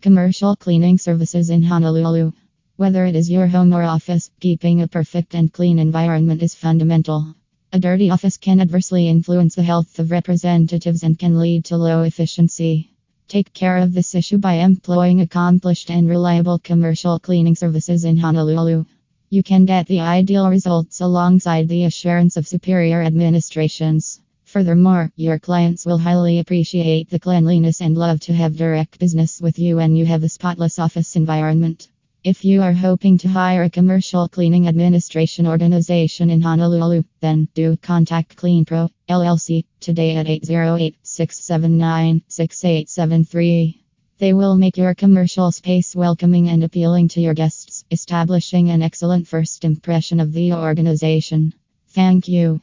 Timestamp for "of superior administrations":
22.38-24.22